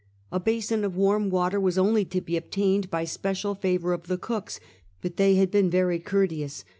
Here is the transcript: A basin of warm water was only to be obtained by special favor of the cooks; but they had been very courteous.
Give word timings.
A 0.31 0.39
basin 0.39 0.83
of 0.83 0.95
warm 0.97 1.29
water 1.29 1.59
was 1.59 1.77
only 1.77 2.05
to 2.05 2.21
be 2.21 2.35
obtained 2.35 2.89
by 2.89 3.03
special 3.03 3.53
favor 3.53 3.93
of 3.93 4.07
the 4.07 4.17
cooks; 4.17 4.59
but 5.03 5.17
they 5.17 5.35
had 5.35 5.51
been 5.51 5.69
very 5.69 5.99
courteous. 5.99 6.65